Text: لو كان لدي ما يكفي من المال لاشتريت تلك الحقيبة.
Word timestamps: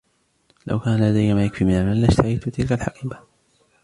لو 0.67 0.79
كان 0.79 0.99
لدي 1.03 1.33
ما 1.33 1.45
يكفي 1.45 1.63
من 1.65 1.71
المال 1.73 2.01
لاشتريت 2.01 2.49
تلك 2.49 2.71
الحقيبة. 2.71 3.19